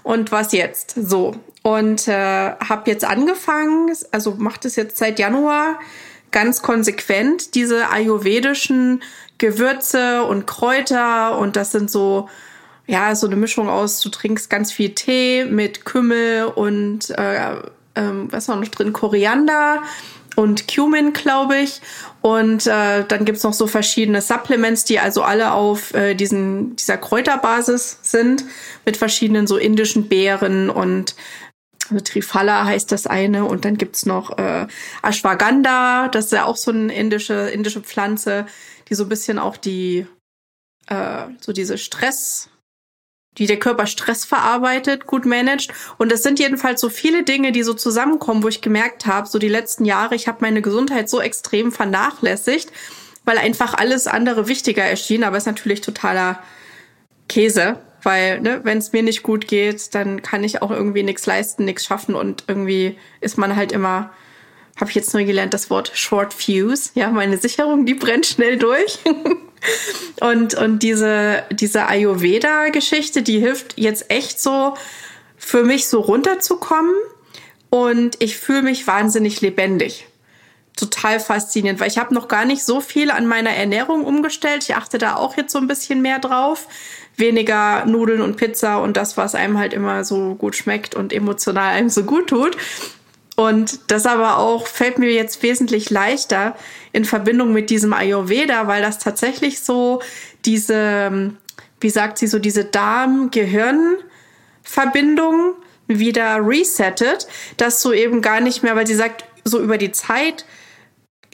[0.03, 0.95] Und was jetzt?
[0.95, 1.35] So.
[1.67, 5.81] Und äh, habe jetzt angefangen, also mache das jetzt seit Januar
[6.31, 9.03] ganz konsequent, diese ayurvedischen
[9.37, 11.37] Gewürze und Kräuter.
[11.37, 12.29] Und das sind so,
[12.85, 17.57] ja, so eine Mischung aus, du trinkst ganz viel Tee mit Kümmel und äh,
[17.95, 18.93] ähm, was war noch drin?
[18.93, 19.81] Koriander
[20.37, 21.81] und Cumin, glaube ich.
[22.21, 26.95] Und äh, dann gibt's noch so verschiedene Supplements, die also alle auf äh, diesen, dieser
[26.95, 28.45] Kräuterbasis sind,
[28.85, 31.15] mit verschiedenen so indischen Beeren und
[32.03, 33.45] Trifala heißt das eine.
[33.45, 34.67] Und dann gibt's noch äh,
[35.03, 38.45] Ashwagandha, das ist ja auch so eine indische, indische Pflanze,
[38.89, 40.07] die so ein bisschen auch die,
[40.87, 42.49] äh, so diese Stress,
[43.37, 45.73] die der Körper Stress verarbeitet, gut managt.
[45.97, 49.39] Und es sind jedenfalls so viele Dinge, die so zusammenkommen, wo ich gemerkt habe, so
[49.39, 52.71] die letzten Jahre, ich habe meine Gesundheit so extrem vernachlässigt,
[53.25, 55.23] weil einfach alles andere wichtiger erschien.
[55.23, 56.41] Aber es ist natürlich totaler
[57.27, 61.25] Käse, weil ne, wenn es mir nicht gut geht, dann kann ich auch irgendwie nichts
[61.25, 64.11] leisten, nichts schaffen und irgendwie ist man halt immer
[64.79, 66.91] habe ich jetzt neu gelernt, das Wort Short Fuse.
[66.93, 68.99] Ja, meine Sicherung, die brennt schnell durch.
[70.21, 74.75] Und, und diese, diese Ayurveda-Geschichte, die hilft jetzt echt so
[75.35, 76.93] für mich so runterzukommen.
[77.69, 80.07] Und ich fühle mich wahnsinnig lebendig.
[80.75, 84.63] Total faszinierend, weil ich habe noch gar nicht so viel an meiner Ernährung umgestellt.
[84.63, 86.67] Ich achte da auch jetzt so ein bisschen mehr drauf.
[87.17, 91.73] Weniger Nudeln und Pizza und das, was einem halt immer so gut schmeckt und emotional
[91.73, 92.55] einem so gut tut.
[93.35, 96.55] Und das aber auch fällt mir jetzt wesentlich leichter
[96.91, 100.01] in Verbindung mit diesem Ayurveda, weil das tatsächlich so
[100.45, 101.33] diese,
[101.79, 105.53] wie sagt sie, so diese Darm-Gehirn-Verbindung
[105.87, 107.27] wieder resettet,
[107.57, 110.45] dass du eben gar nicht mehr, weil sie sagt, so über die Zeit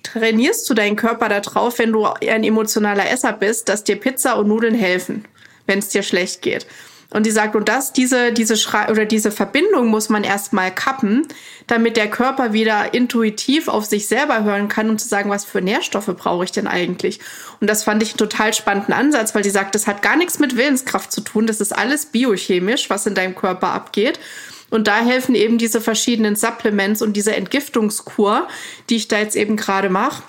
[0.04, 4.50] trainierst du deinen Körper darauf, wenn du ein emotionaler Esser bist, dass dir Pizza und
[4.50, 5.26] Nudeln helfen,
[5.67, 6.67] wenn es dir schlecht geht.
[7.13, 11.28] Und die sagt, und das, diese, diese Schrei oder diese Verbindung muss man erstmal kappen,
[11.67, 15.62] damit der Körper wieder intuitiv auf sich selber hören kann und zu sagen, was für
[15.62, 17.19] Nährstoffe brauche ich denn eigentlich?
[17.62, 20.39] Und das fand ich einen total spannenden Ansatz, weil die sagt, das hat gar nichts
[20.39, 24.19] mit Willenskraft zu tun, das ist alles biochemisch, was in deinem Körper abgeht.
[24.71, 28.47] Und da helfen eben diese verschiedenen Supplements und diese Entgiftungskur,
[28.89, 30.23] die ich da jetzt eben gerade mache.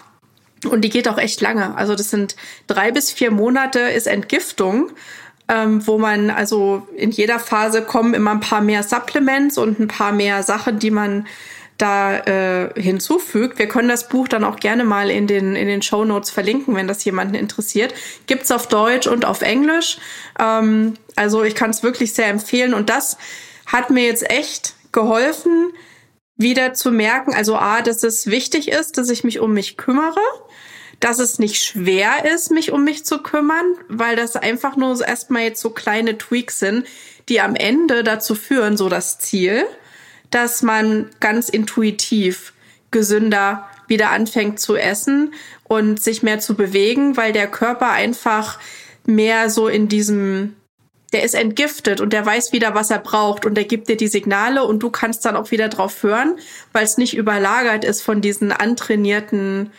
[0.68, 1.75] Und die geht auch echt lange.
[1.77, 4.90] Also das sind drei bis vier Monate ist Entgiftung
[5.49, 9.89] ähm, wo man also in jeder Phase kommen immer ein paar mehr Supplements und ein
[9.89, 11.27] paar mehr Sachen, die man
[11.79, 13.59] da äh, hinzufügt.
[13.59, 16.77] Wir können das Buch dann auch gerne mal in den, in den Show Notes verlinken,
[16.77, 17.95] wenn das jemanden interessiert.
[18.27, 19.99] Gibt's auf Deutsch und auf Englisch.
[20.39, 22.75] Ähm, also ich kann es wirklich sehr empfehlen.
[22.75, 23.19] Und das
[23.67, 25.73] hat mir jetzt echt geholfen,
[26.37, 30.21] wieder zu merken, also A, dass es wichtig ist, dass ich mich um mich kümmere
[31.05, 35.43] dass es nicht schwer ist, mich um mich zu kümmern, weil das einfach nur erstmal
[35.43, 36.87] jetzt so kleine Tweaks sind,
[37.29, 39.67] die am Ende dazu führen, so das Ziel,
[40.31, 42.55] dass man ganz intuitiv
[42.90, 48.59] gesünder wieder anfängt zu essen und sich mehr zu bewegen, weil der Körper einfach
[49.05, 50.57] mehr so in diesem
[51.12, 54.09] der ist entgiftet und der weiß wieder, was er braucht und der gibt dir die
[54.09, 56.38] Signale und du kannst dann auch wieder drauf hören,
[56.73, 59.71] weil es nicht überlagert ist von diesen antrainierten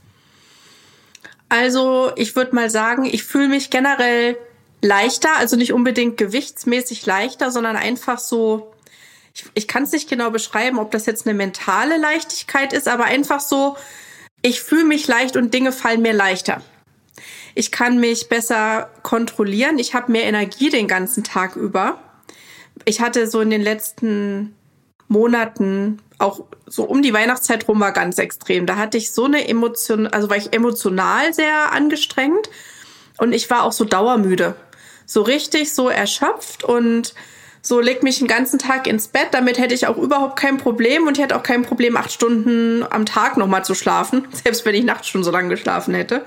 [1.47, 4.37] Also, ich würde mal sagen, ich fühle mich generell
[4.83, 8.73] leichter, also nicht unbedingt gewichtsmäßig leichter, sondern einfach so,
[9.33, 13.05] ich, ich kann es nicht genau beschreiben, ob das jetzt eine mentale Leichtigkeit ist, aber
[13.05, 13.77] einfach so,
[14.41, 16.61] ich fühle mich leicht und Dinge fallen mir leichter.
[17.55, 21.99] Ich kann mich besser kontrollieren, ich habe mehr Energie den ganzen Tag über.
[22.85, 24.55] Ich hatte so in den letzten
[25.07, 28.65] Monaten auch so um die Weihnachtszeit rum war ganz extrem.
[28.65, 32.49] Da hatte ich so eine Emotion, also war ich emotional sehr angestrengt
[33.17, 34.55] und ich war auch so dauermüde
[35.05, 37.13] so richtig so erschöpft und
[37.65, 39.29] so leg mich den ganzen Tag ins Bett.
[39.31, 42.85] Damit hätte ich auch überhaupt kein Problem und ich hätte auch kein Problem, acht Stunden
[42.89, 46.25] am Tag nochmal zu schlafen, selbst wenn ich nachts schon so lange geschlafen hätte.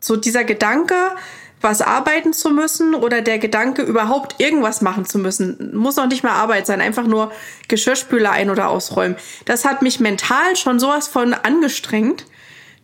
[0.00, 0.94] So dieser Gedanke,
[1.60, 6.24] was arbeiten zu müssen oder der Gedanke, überhaupt irgendwas machen zu müssen, muss auch nicht
[6.24, 7.30] mehr Arbeit sein, einfach nur
[7.68, 9.16] Geschirrspüler ein- oder ausräumen.
[9.44, 12.24] Das hat mich mental schon sowas von angestrengt,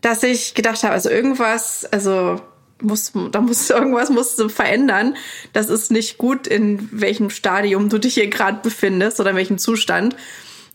[0.02, 2.40] dass ich gedacht habe, also irgendwas, also
[2.80, 5.16] muss, da muss irgendwas musst du verändern.
[5.52, 9.58] Das ist nicht gut, in welchem Stadium du dich hier gerade befindest oder in welchem
[9.58, 10.16] Zustand.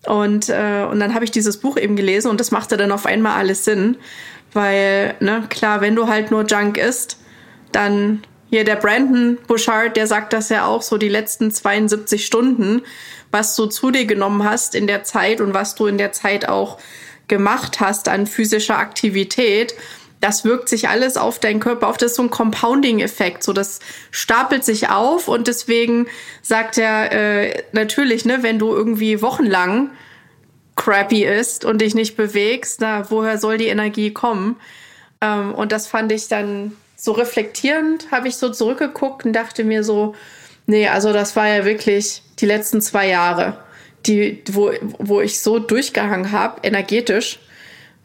[0.05, 3.05] Und, äh, und dann habe ich dieses Buch eben gelesen und das machte dann auf
[3.05, 3.97] einmal alles Sinn.
[4.53, 7.17] Weil, ne, klar, wenn du halt nur Junk isst,
[7.71, 12.81] dann hier der Brandon Bouchard, der sagt das ja auch so, die letzten 72 Stunden,
[13.31, 16.49] was du zu dir genommen hast in der Zeit und was du in der Zeit
[16.49, 16.77] auch
[17.29, 19.73] gemacht hast an physischer Aktivität,
[20.21, 21.97] das wirkt sich alles auf deinen Körper auf.
[21.97, 23.43] Das ist so ein Compounding-Effekt.
[23.43, 23.79] So, das
[24.11, 26.07] stapelt sich auf und deswegen
[26.43, 29.89] sagt er äh, natürlich, ne, wenn du irgendwie wochenlang
[30.75, 34.57] crappy ist und dich nicht bewegst, na, woher soll die Energie kommen?
[35.21, 39.83] Ähm, und das fand ich dann so reflektierend, habe ich so zurückgeguckt und dachte mir
[39.83, 40.13] so,
[40.67, 43.57] nee, also das war ja wirklich die letzten zwei Jahre,
[44.05, 47.39] die, wo, wo ich so durchgehangen habe, energetisch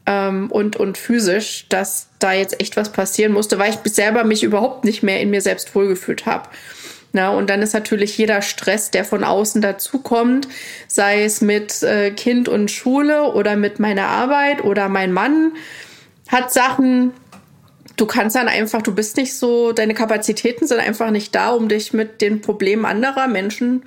[0.07, 4.43] ähm, und, und physisch, dass da jetzt echt was passieren musste, weil ich selber mich
[4.43, 6.49] überhaupt nicht mehr in mir selbst wohlgefühlt habe.
[7.13, 10.49] Na, und dann ist natürlich jeder Stress, der von außen dazukommt,
[10.87, 15.53] sei es mit äh, Kind und Schule oder mit meiner Arbeit oder mein Mann
[16.29, 17.13] hat Sachen,
[17.97, 21.69] du kannst dann einfach, du bist nicht so, deine Kapazitäten sind einfach nicht da, um
[21.69, 23.85] dich mit den Problemen anderer Menschen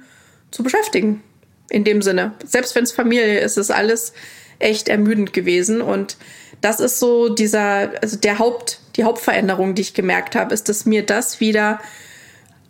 [0.51, 1.21] zu beschäftigen.
[1.69, 2.33] In dem Sinne.
[2.43, 4.13] Selbst wenn es Familie ist, ist alles
[4.59, 5.81] echt ermüdend gewesen.
[5.81, 6.17] Und
[6.61, 10.85] das ist so dieser, also der Haupt, die Hauptveränderung, die ich gemerkt habe, ist, dass
[10.85, 11.79] mir das wieder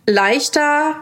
[0.06, 0.96] leichter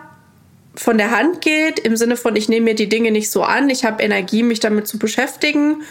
[0.74, 3.68] von der Hand geht, im Sinne von, ich nehme mir die Dinge nicht so an,
[3.68, 5.82] ich habe Energie, mich damit zu beschäftigen.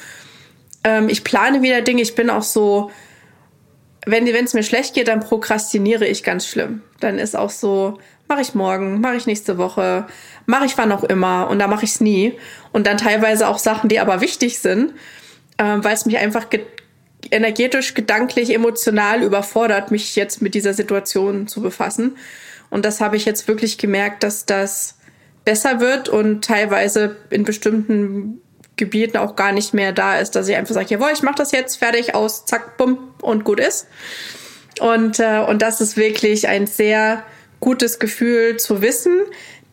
[0.84, 2.92] Ähm, ich plane wieder Dinge, ich bin auch so,
[4.12, 6.82] wenn es mir schlecht geht, dann prokrastiniere ich ganz schlimm.
[7.00, 10.08] Dann ist auch so, mache ich morgen, mache ich nächste Woche,
[10.46, 12.34] mache ich wann auch immer und da mache ich es nie.
[12.72, 14.94] Und dann teilweise auch Sachen, die aber wichtig sind,
[15.58, 16.62] äh, weil es mich einfach ge
[17.30, 22.16] energetisch, gedanklich, emotional überfordert, mich jetzt mit dieser Situation zu befassen.
[22.70, 24.98] Und das habe ich jetzt wirklich gemerkt, dass das
[25.44, 28.40] besser wird und teilweise in bestimmten
[28.78, 31.52] Gebieten auch gar nicht mehr da ist, dass ich einfach sage, jawohl, ich mache das
[31.52, 33.88] jetzt, fertig, aus, zack, bumm und gut ist.
[34.80, 37.24] Und, äh, und das ist wirklich ein sehr
[37.60, 39.18] gutes Gefühl zu wissen,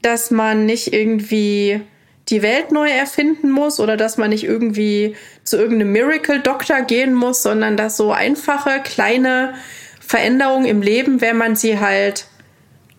[0.03, 1.83] dass man nicht irgendwie
[2.29, 5.15] die Welt neu erfinden muss oder dass man nicht irgendwie
[5.45, 9.55] zu irgendeinem Miracle-Doktor gehen muss, sondern dass so einfache, kleine
[10.01, 12.27] Veränderungen im Leben, wenn man sie halt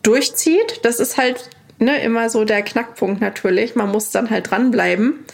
[0.03, 3.75] durchzieht, das ist halt ne, immer so der Knackpunkt natürlich.
[3.75, 5.25] Man muss dann halt dranbleiben.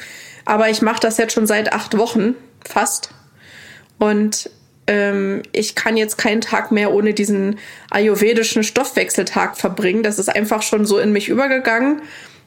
[0.45, 3.11] Aber ich mache das jetzt schon seit acht Wochen fast.
[3.99, 4.49] Und
[4.87, 10.03] ähm, ich kann jetzt keinen Tag mehr ohne diesen ayurvedischen Stoffwechseltag verbringen.
[10.03, 12.01] Das ist einfach schon so in mich übergegangen,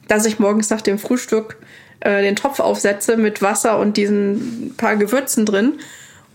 [0.08, 1.56] dass ich morgens nach dem Frühstück
[2.00, 5.74] äh, den Topf aufsetze mit Wasser und diesen paar Gewürzen drin.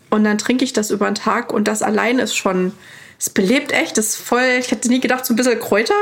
[0.09, 2.73] Und dann trinke ich das über den Tag und das allein ist schon,
[3.19, 5.93] es belebt echt, das ist voll, ich hätte nie gedacht, so ein bisschen Kräuter,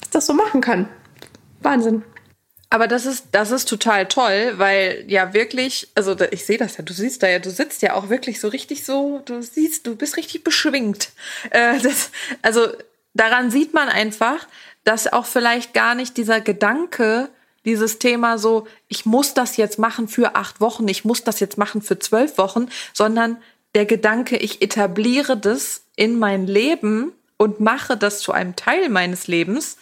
[0.00, 0.88] dass das so machen kann.
[1.60, 2.02] Wahnsinn.
[2.72, 6.82] Aber das ist, das ist total toll, weil ja wirklich, also ich sehe das ja,
[6.82, 9.94] du siehst da ja, du sitzt ja auch wirklich so richtig so, du siehst, du
[9.94, 11.10] bist richtig beschwingt.
[11.50, 12.68] Äh, das, also
[13.12, 14.48] daran sieht man einfach,
[14.84, 17.28] dass auch vielleicht gar nicht dieser Gedanke
[17.64, 21.58] Dieses Thema so, ich muss das jetzt machen für acht Wochen, ich muss das jetzt
[21.58, 23.36] machen für zwölf Wochen, sondern
[23.74, 29.26] der Gedanke, ich etabliere das in mein Leben und mache das zu einem Teil meines
[29.28, 29.76] Lebens,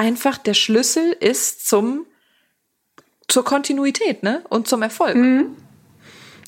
[0.00, 2.06] einfach der Schlüssel ist zum
[3.28, 4.42] zur Kontinuität, ne?
[4.48, 5.14] Und zum Erfolg.
[5.14, 5.56] Mhm.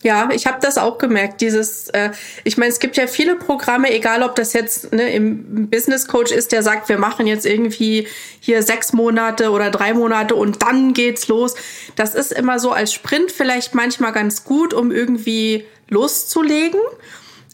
[0.03, 1.41] Ja, ich habe das auch gemerkt.
[1.43, 2.11] Dieses, äh,
[2.43, 6.33] ich meine, es gibt ja viele Programme, egal ob das jetzt ne, im Business Coach
[6.33, 8.09] ist, der sagt, wir machen jetzt irgendwie
[8.41, 11.55] hier sechs Monate oder drei Monate und dann geht's los.
[11.95, 16.81] Das ist immer so als Sprint vielleicht manchmal ganz gut, um irgendwie loszulegen.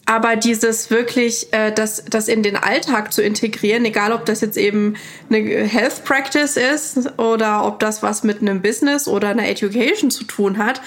[0.09, 4.57] Aber dieses wirklich, äh, das, das in den Alltag zu integrieren, egal ob das jetzt
[4.57, 4.95] eben
[5.29, 10.23] eine Health Practice ist oder ob das was mit einem Business oder einer Education zu
[10.23, 10.81] tun hat,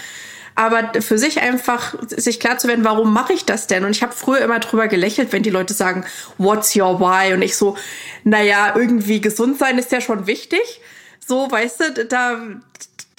[0.57, 3.85] aber für sich einfach sich klar zu werden, warum mache ich das denn?
[3.85, 6.05] Und ich habe früher immer drüber gelächelt, wenn die Leute sagen,
[6.37, 7.33] what's your why?
[7.33, 7.77] Und ich so,
[8.25, 10.81] naja, irgendwie gesund sein ist ja schon wichtig.
[11.25, 12.41] So, weißt du, da,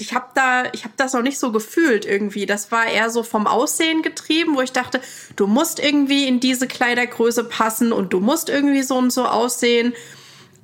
[0.04, 2.46] ich habe da, ich habe das noch nicht so gefühlt irgendwie.
[2.46, 5.00] Das war eher so vom Aussehen getrieben, wo ich dachte,
[5.38, 9.94] du musst irgendwie in diese Kleidergröße passen und du musst irgendwie so und so aussehen.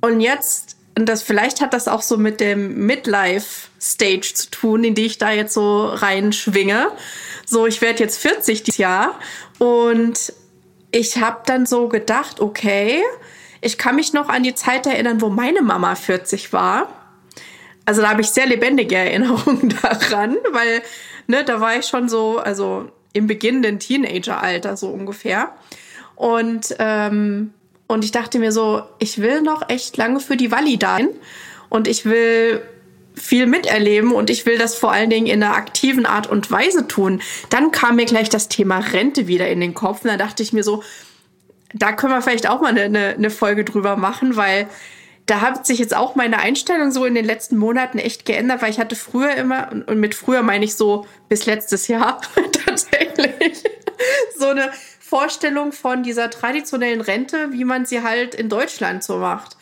[0.02, 4.94] Und jetzt und das vielleicht hat das auch so mit dem Midlife-Stage zu tun, in
[4.94, 6.88] die ich da jetzt so reinschwinge.
[7.46, 9.18] So, ich werde jetzt 40 dieses Jahr
[9.58, 10.34] und
[10.90, 13.02] ich habe dann so gedacht, okay,
[13.62, 16.99] ich kann mich noch an die Zeit erinnern, wo meine Mama 40 war.
[17.90, 20.80] Also da habe ich sehr lebendige Erinnerungen daran, weil
[21.26, 25.52] ne, da war ich schon so, also im beginnenden Teenageralter so ungefähr.
[26.14, 27.52] Und ähm,
[27.88, 31.08] und ich dachte mir so, ich will noch echt lange für die Walli da sein.
[31.68, 32.62] Und ich will
[33.16, 36.86] viel miterleben und ich will das vor allen Dingen in einer aktiven Art und Weise
[36.86, 37.20] tun.
[37.48, 40.04] Dann kam mir gleich das Thema Rente wieder in den Kopf.
[40.04, 40.84] Und da dachte ich mir so,
[41.74, 44.68] da können wir vielleicht auch mal eine, eine Folge drüber machen, weil
[45.30, 48.70] da hat sich jetzt auch meine Einstellung so in den letzten Monaten echt geändert, weil
[48.70, 52.20] ich hatte früher immer, und mit früher meine ich so bis letztes Jahr
[52.66, 53.62] tatsächlich,
[54.36, 59.56] so eine Vorstellung von dieser traditionellen Rente, wie man sie halt in Deutschland so macht.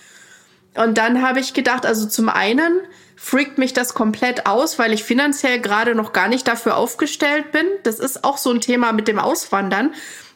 [0.75, 2.81] Und dann habe ich gedacht, also zum einen
[3.17, 7.67] freakt mich das komplett aus, weil ich finanziell gerade noch gar nicht dafür aufgestellt bin.
[7.83, 9.93] Das ist auch so ein Thema mit dem Auswandern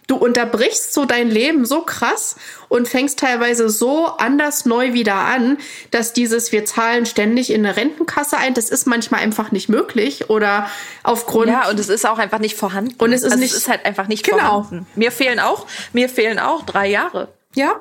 [0.06, 2.36] du unterbrichst so dein Leben so krass
[2.68, 5.58] und fängst teilweise so anders neu wieder an,
[5.90, 10.28] dass dieses wir zahlen ständig in eine Rentenkasse ein, das ist manchmal einfach nicht möglich
[10.30, 10.68] oder
[11.02, 12.94] aufgrund Ja, und es ist auch einfach nicht vorhanden.
[12.98, 14.62] Und es ist also nicht es ist halt einfach nicht genau.
[14.62, 14.86] vorhanden.
[14.96, 17.28] Mir fehlen auch, mir fehlen auch drei Jahre.
[17.54, 17.80] Ja,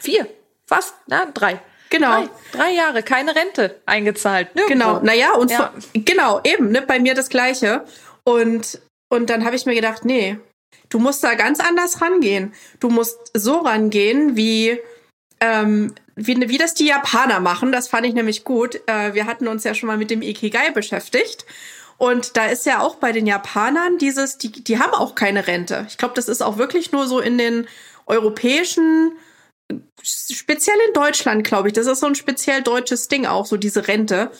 [0.00, 0.26] Vier.
[0.66, 1.60] Fast, na, drei.
[1.90, 2.22] Genau.
[2.22, 4.54] Drei, drei Jahre, keine Rente eingezahlt.
[4.54, 4.86] Nirgendwo.
[4.86, 5.72] Genau, naja, und Ja.
[5.94, 7.84] genau, eben, ne, bei mir das Gleiche.
[8.24, 10.38] Und, und dann habe ich mir gedacht, nee,
[10.88, 12.52] du musst da ganz anders rangehen.
[12.80, 14.78] Du musst so rangehen, wie,
[15.40, 17.72] ähm, wie, wie das die Japaner machen.
[17.72, 18.80] Das fand ich nämlich gut.
[18.86, 21.44] Äh, wir hatten uns ja schon mal mit dem Ikigai beschäftigt.
[21.96, 25.84] Und da ist ja auch bei den Japanern dieses, die, die haben auch keine Rente.
[25.88, 27.66] Ich glaube, das ist auch wirklich nur so in den
[28.06, 29.12] europäischen
[30.02, 33.88] speziell in Deutschland, glaube ich, das ist so ein speziell deutsches Ding auch, so diese
[33.88, 34.30] Rente,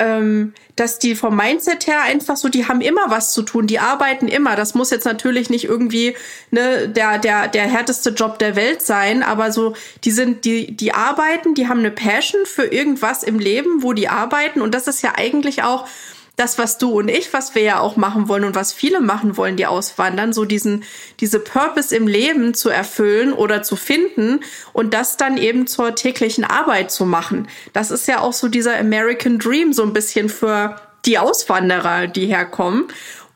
[0.00, 3.80] ähm, dass die vom Mindset her einfach so, die haben immer was zu tun, die
[3.80, 4.54] arbeiten immer.
[4.54, 6.16] Das muss jetzt natürlich nicht irgendwie
[6.50, 10.94] ne, der, der, der härteste Job der Welt sein, aber so, die sind, die, die
[10.94, 15.02] arbeiten, die haben eine Passion für irgendwas im Leben, wo die arbeiten und das ist
[15.02, 15.88] ja eigentlich auch
[16.38, 19.36] das, was du und ich, was wir ja auch machen wollen und was viele machen
[19.36, 20.84] wollen, die auswandern, so diesen,
[21.18, 24.40] diese Purpose im Leben zu erfüllen oder zu finden
[24.72, 27.48] und das dann eben zur täglichen Arbeit zu machen.
[27.72, 32.26] Das ist ja auch so dieser American Dream so ein bisschen für die Auswanderer, die
[32.26, 32.86] herkommen.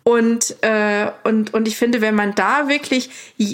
[0.04, 3.10] Und, äh, und, und ich finde, wenn man da wirklich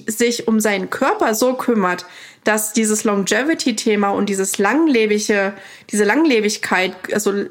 [0.06, 2.06] sich um seinen Körper so kümmert,
[2.44, 5.54] dass dieses Longevity-Thema und dieses langlebige,
[5.90, 7.44] diese Langlebigkeit, also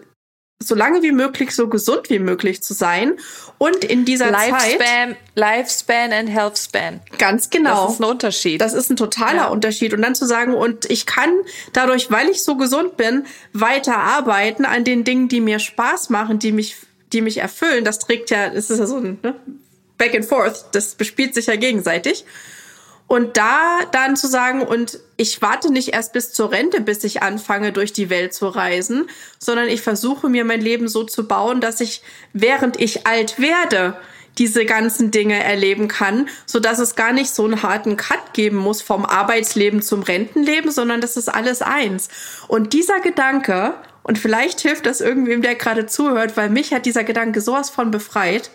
[0.59, 3.13] so lange wie möglich, so gesund wie möglich zu sein
[3.59, 6.99] und in dieser Zeit Lifespan, Lifespan and Healthspan.
[7.19, 7.85] ganz genau.
[7.85, 8.61] Das ist ein Unterschied.
[8.61, 9.47] Das ist ein totaler Ja.
[9.47, 9.93] Unterschied.
[9.93, 11.29] Und dann zu sagen, und ich kann
[11.73, 16.39] dadurch, weil ich so gesund bin, weiter arbeiten an den Dingen, die mir Spaß machen,
[16.39, 16.75] die mich,
[17.13, 17.85] die mich erfüllen.
[17.85, 19.35] Das trägt ja, das ist ja so ein ne?
[19.99, 20.65] Back and Forth.
[20.71, 22.25] Das bespielt sich ja gegenseitig.
[23.07, 27.23] Und da dann zu sagen, und ich warte nicht erst bis zur Rente, bis ich
[27.23, 31.61] anfange, durch die Welt zu reisen, sondern ich versuche mir mein Leben so zu bauen,
[31.61, 32.01] dass ich,
[32.33, 33.97] während ich alt werde,
[34.37, 38.57] diese ganzen Dinge erleben kann, so dass es gar nicht so einen harten Cut geben
[38.57, 42.09] muss vom Arbeitsleben zum Rentenleben, sondern das ist alles eins.
[42.47, 47.03] Und dieser Gedanke, und vielleicht hilft das irgendwem, der gerade zuhört, weil mich hat dieser
[47.03, 48.51] Gedanke sowas von befreit,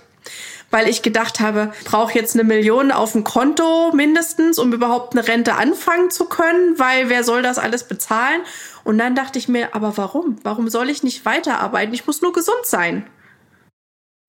[0.73, 5.29] weil ich gedacht habe, brauche jetzt eine Million auf dem Konto mindestens, um überhaupt eine
[5.29, 8.41] Rente anfangen zu können, weil wer soll das alles bezahlen?
[8.83, 10.39] Und dann dachte ich mir, aber warum?
[10.43, 11.95] Warum soll ich nicht weiterarbeiten?
[11.95, 13.07] Ich muss nur gesund sein.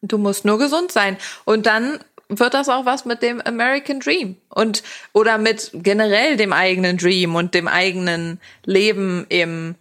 [0.02, 1.18] Du musst nur gesund sein.
[1.46, 4.84] Und dann wird das auch was mit dem American Dream und
[5.14, 9.76] oder mit generell dem eigenen Dream und dem eigenen Leben im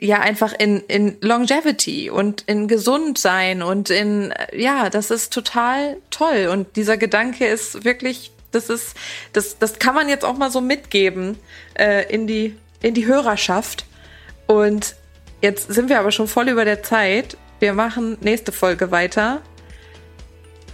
[0.00, 5.98] ja einfach in in Longevity und in gesund sein und in ja, das ist total
[6.10, 8.96] toll und dieser Gedanke ist wirklich das ist
[9.32, 11.38] das das kann man jetzt auch mal so mitgeben
[11.74, 13.84] äh, in die in die Hörerschaft
[14.46, 14.96] und
[15.42, 17.36] jetzt sind wir aber schon voll über der Zeit.
[17.58, 19.42] Wir machen nächste Folge weiter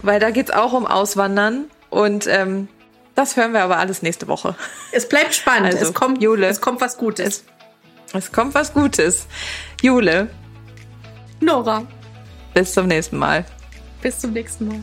[0.01, 2.67] weil da geht's auch um Auswandern und ähm,
[3.15, 4.55] das hören wir aber alles nächste Woche.
[4.91, 5.73] Es bleibt spannend.
[5.73, 6.47] Also, es kommt, Jule.
[6.47, 7.27] es kommt was Gutes.
[7.27, 7.43] Es,
[8.13, 9.27] es kommt was Gutes.
[9.81, 10.29] Jule,
[11.39, 11.85] Nora,
[12.53, 13.45] bis zum nächsten Mal.
[14.01, 14.79] bis zum nächsten Mal.